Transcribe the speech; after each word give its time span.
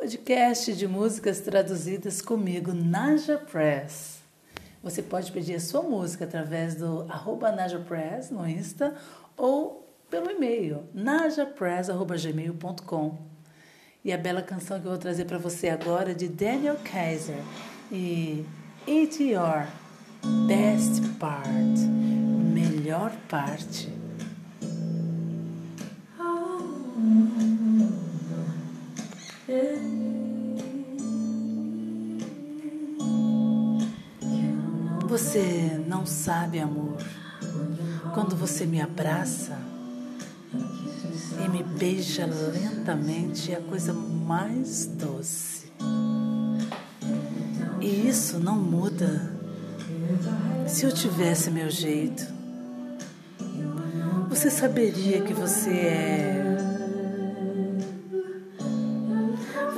podcast 0.00 0.72
de 0.72 0.88
músicas 0.88 1.40
traduzidas 1.40 2.22
comigo, 2.22 2.72
Naja 2.72 3.36
Press. 3.36 4.22
Você 4.82 5.02
pode 5.02 5.30
pedir 5.30 5.56
a 5.56 5.60
sua 5.60 5.82
música 5.82 6.24
através 6.24 6.74
do 6.74 7.04
arroba 7.06 7.52
Naja 7.52 7.78
Press 7.78 8.30
no 8.30 8.48
Insta 8.48 8.94
ou 9.36 9.86
pelo 10.08 10.30
e-mail 10.30 10.84
najapress.gmail.com. 10.94 13.18
E 14.02 14.10
a 14.10 14.16
bela 14.16 14.40
canção 14.40 14.80
que 14.80 14.86
eu 14.86 14.92
vou 14.92 14.98
trazer 14.98 15.26
para 15.26 15.36
você 15.36 15.68
agora 15.68 16.12
é 16.12 16.14
de 16.14 16.28
Daniel 16.28 16.78
Kaiser 16.82 17.36
e 17.92 18.46
It's 18.88 19.20
Your 19.20 19.66
Best 20.46 21.02
Part, 21.18 21.78
melhor 22.54 23.12
parte. 23.28 23.99
Você 35.08 35.82
não 35.88 36.06
sabe, 36.06 36.60
amor, 36.60 36.96
quando 38.14 38.36
você 38.36 38.64
me 38.64 38.80
abraça 38.80 39.58
e 41.44 41.48
me 41.48 41.62
beija 41.62 42.26
lentamente 42.26 43.52
é 43.52 43.56
a 43.56 43.60
coisa 43.60 43.92
mais 43.92 44.86
doce. 44.86 45.72
E 47.80 48.08
isso 48.08 48.38
não 48.38 48.56
muda. 48.56 49.34
Se 50.68 50.84
eu 50.84 50.92
tivesse 50.92 51.50
meu 51.50 51.70
jeito, 51.70 52.24
você 54.28 54.48
saberia 54.48 55.22
que 55.22 55.34
você 55.34 55.70
é. 55.70 56.39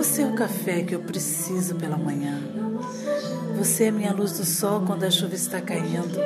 Você 0.02 0.22
é 0.22 0.26
o 0.26 0.32
café 0.32 0.82
que 0.82 0.96
eu 0.96 0.98
preciso 0.98 1.76
pela 1.76 1.96
manhã. 1.96 2.36
Você 3.56 3.84
é 3.84 3.90
minha 3.92 4.12
luz 4.12 4.32
do 4.32 4.44
sol 4.44 4.82
quando 4.84 5.04
a 5.04 5.10
chuva 5.12 5.36
está 5.36 5.60
caindo. 5.60 6.18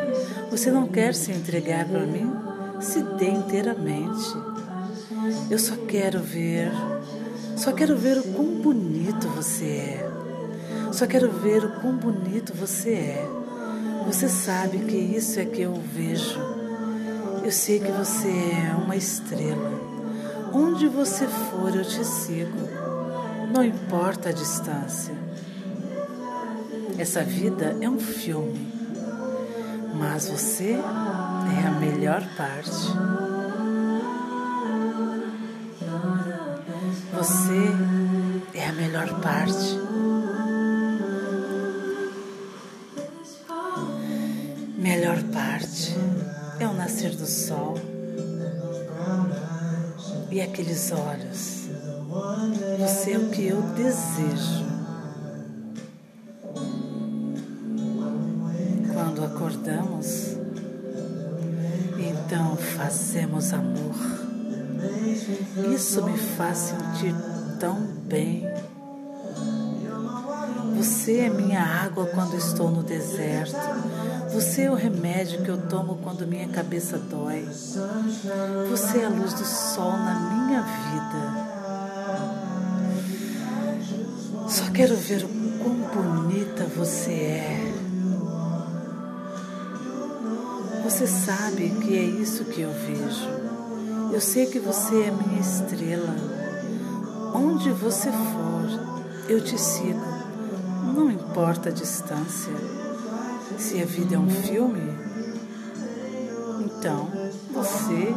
Você 0.51 0.71
não 0.71 0.87
quer 0.89 1.15
se 1.15 1.31
entregar 1.31 1.87
para 1.87 2.07
mim? 2.07 2.33
Se 2.81 3.03
dê 3.03 3.29
inteiramente. 3.29 4.35
Eu 5.51 5.59
só 5.59 5.77
quero 5.87 6.21
ver, 6.21 6.73
só 7.55 7.71
quero 7.71 7.99
ver 7.99 8.17
o 8.17 8.23
quão 8.33 8.47
bonito 8.47 9.29
você 9.29 9.67
é. 9.67 10.11
Só 10.91 11.07
quero 11.07 11.31
ver 11.31 11.63
o 11.63 11.79
quão 11.79 11.99
bonito 11.99 12.55
você 12.55 12.93
é. 12.93 13.29
Você 14.07 14.27
sabe 14.27 14.79
que 14.79 14.97
isso 14.97 15.39
é 15.39 15.45
que 15.45 15.61
eu 15.61 15.75
vejo. 15.75 16.41
Eu 17.45 17.53
sei 17.53 17.79
que 17.79 17.93
você 17.93 18.29
é 18.29 18.75
uma 18.75 18.97
estrela. 18.97 19.71
Onde 20.55 20.89
você 20.89 21.27
for, 21.27 21.77
eu 21.77 21.85
te 21.85 22.03
sigo. 22.03 22.86
Não 23.53 23.65
importa 23.65 24.29
a 24.29 24.33
distância. 24.33 25.15
Essa 26.99 27.23
vida 27.23 27.77
é 27.81 27.89
um 27.89 27.99
filme, 27.99 28.73
mas 29.95 30.29
você 30.29 30.73
é 30.73 31.67
a 31.67 31.71
melhor 31.79 32.23
parte. 32.37 32.93
Você 37.13 37.75
é 38.55 38.69
a 38.69 38.73
melhor 38.73 39.21
parte. 39.21 39.79
Melhor 44.79 45.23
parte 45.33 45.95
é 46.61 46.67
o 46.67 46.73
nascer 46.73 47.11
do 47.15 47.27
sol 47.27 47.75
e 50.31 50.41
aqueles 50.41 50.93
olhos. 50.93 51.69
Você 52.79 53.13
é 53.13 53.19
o 53.19 53.29
que 53.29 53.47
eu 53.47 53.61
desejo. 53.61 54.65
Quando 58.93 59.25
acordamos, 59.25 60.37
então 61.99 62.57
fazemos 62.57 63.53
amor. 63.53 63.95
Isso 65.75 66.03
me 66.05 66.17
faz 66.17 66.59
sentir 66.59 67.15
tão 67.61 67.81
bem. 68.07 68.47
Você 70.77 71.19
é 71.19 71.29
minha 71.29 71.63
água 71.63 72.07
quando 72.07 72.37
estou 72.37 72.71
no 72.71 72.83
deserto. 72.83 73.57
Você 74.33 74.63
é 74.63 74.71
o 74.71 74.75
remédio 74.75 75.43
que 75.43 75.51
eu 75.51 75.69
tomo 75.69 75.99
quando 76.03 76.27
minha 76.27 76.49
cabeça 76.49 76.99
dói. 76.99 77.47
Você 78.71 78.99
é 78.99 79.05
a 79.07 79.09
luz 79.09 79.35
do 79.35 79.45
sol 79.45 79.93
na 79.93 80.15
minha 80.21 80.63
vida. 80.63 81.56
Só 84.57 84.71
quero 84.71 84.97
ver 84.97 85.23
o 85.23 85.29
quão 85.63 85.75
bonita 85.75 86.65
você 86.65 87.13
é. 87.13 87.75
Você 90.83 91.07
sabe 91.07 91.69
que 91.83 91.95
é 91.95 92.03
isso 92.03 92.43
que 92.47 92.63
eu 92.63 92.73
vejo. 92.73 93.29
Eu 94.11 94.19
sei 94.19 94.47
que 94.47 94.59
você 94.59 94.95
é 94.95 95.11
minha 95.11 95.43
estrela. 95.43 96.17
Onde 97.35 97.71
você 97.71 98.11
for, 98.11 99.29
eu 99.29 99.43
te 99.43 99.61
sigo. 99.61 100.01
Não 100.95 101.11
importa 101.11 101.69
a 101.69 101.73
distância. 101.73 102.55
Se 103.59 103.83
a 103.83 103.85
vida 103.85 104.15
é 104.15 104.19
um 104.19 104.31
filme, 104.31 104.91
então 106.65 107.11
você 107.53 108.15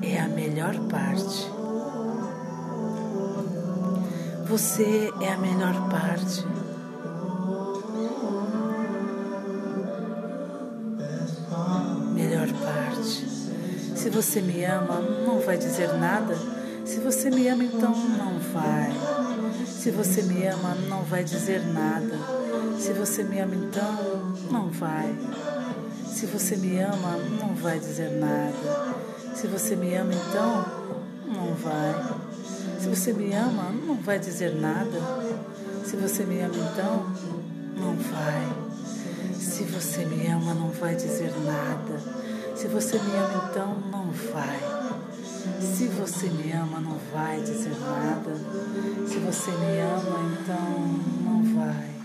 é 0.00 0.22
a 0.22 0.28
melhor 0.28 0.74
parte. 0.88 1.65
Você 4.56 5.12
é 5.20 5.34
a 5.34 5.36
melhor 5.36 5.74
parte. 5.90 6.42
Melhor 12.14 12.48
parte. 12.64 13.28
Se 13.94 14.08
você 14.08 14.40
me 14.40 14.64
ama, 14.64 15.02
não 15.26 15.40
vai 15.40 15.58
dizer 15.58 15.92
nada. 15.98 16.34
Se 16.86 17.00
você 17.00 17.28
me 17.28 17.46
ama, 17.48 17.64
então 17.64 17.94
não 17.94 18.38
vai. 18.54 18.92
Se 19.66 19.90
você 19.90 20.22
me 20.22 20.46
ama, 20.46 20.74
não 20.88 21.02
vai 21.02 21.22
dizer 21.22 21.62
nada. 21.62 22.18
Se 22.78 22.94
você 22.94 23.24
me 23.24 23.38
ama, 23.38 23.54
então 23.56 24.34
não 24.50 24.70
vai. 24.70 25.14
Se 26.08 26.24
você 26.24 26.56
me 26.56 26.78
ama, 26.78 27.18
não 27.38 27.54
vai 27.54 27.78
dizer 27.78 28.10
nada. 28.12 28.54
Se 29.34 29.46
você 29.48 29.76
me 29.76 29.94
ama, 29.94 30.14
então 30.14 30.64
não 31.26 31.54
vai. 31.56 32.25
Se 32.86 32.94
você 32.94 33.12
me 33.12 33.34
ama, 33.34 33.72
não 33.84 33.96
vai 33.96 34.16
dizer 34.16 34.54
nada. 34.54 35.00
Se 35.84 35.96
você 35.96 36.22
me 36.22 36.40
ama, 36.40 36.54
então 36.54 37.04
não 37.76 37.96
vai. 37.96 39.34
Se 39.34 39.64
você 39.64 40.04
me 40.04 40.24
ama, 40.28 40.54
não 40.54 40.70
vai 40.70 40.94
dizer 40.94 41.32
nada. 41.44 42.00
Se 42.54 42.68
você 42.68 42.96
me 43.00 43.16
ama, 43.16 43.50
então 43.50 43.76
não 43.90 44.12
vai. 44.32 44.60
Se 45.60 45.88
você 45.88 46.28
me 46.28 46.52
ama, 46.52 46.78
não 46.78 46.96
vai 47.12 47.40
dizer 47.40 47.76
nada. 47.80 48.36
Se 49.08 49.18
você 49.18 49.50
me 49.50 49.80
ama, 49.80 50.38
então 50.40 51.24
não 51.24 51.42
vai. 51.56 51.95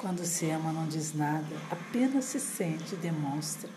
Quando 0.00 0.24
se 0.24 0.48
ama, 0.48 0.72
não 0.72 0.86
diz 0.86 1.12
nada, 1.12 1.54
apenas 1.70 2.24
se 2.24 2.40
sente 2.40 2.94
e 2.94 2.96
demonstra. 2.96 3.68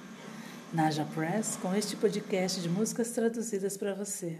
Naja 0.72 1.03
Press 1.03 1.59
com 1.61 1.75
este 1.75 1.97
podcast 1.97 2.61
de 2.61 2.69
músicas 2.69 3.11
traduzidas 3.11 3.75
para 3.75 3.94
você. 3.94 4.39